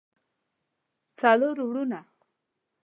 [1.19, 1.99] څلور وروڼه